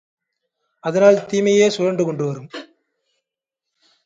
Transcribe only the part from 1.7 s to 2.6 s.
சுழன்று கொண்டு வரும்.